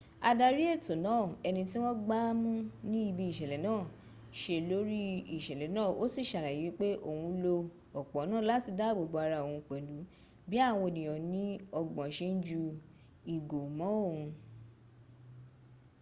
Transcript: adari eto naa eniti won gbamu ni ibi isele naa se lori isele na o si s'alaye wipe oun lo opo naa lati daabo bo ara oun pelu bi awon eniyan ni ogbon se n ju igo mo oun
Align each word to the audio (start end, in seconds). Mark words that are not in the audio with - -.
adari 0.29 0.63
eto 0.75 0.93
naa 1.05 1.25
eniti 1.47 1.77
won 1.83 1.97
gbamu 2.05 2.51
ni 2.89 2.99
ibi 3.09 3.23
isele 3.31 3.57
naa 3.67 3.83
se 4.39 4.55
lori 4.69 5.03
isele 5.37 5.65
na 5.75 5.83
o 6.01 6.03
si 6.13 6.21
s'alaye 6.29 6.59
wipe 6.67 6.87
oun 7.09 7.31
lo 7.43 7.55
opo 7.99 8.17
naa 8.29 8.43
lati 8.49 8.71
daabo 8.79 9.03
bo 9.11 9.17
ara 9.25 9.37
oun 9.45 9.61
pelu 9.67 9.97
bi 10.49 10.57
awon 10.69 10.87
eniyan 10.91 11.21
ni 11.33 11.43
ogbon 11.79 12.09
se 12.17 12.25
n 12.33 12.35
ju 12.47 12.63
igo 13.35 13.61
mo 13.77 13.87
oun 14.07 14.25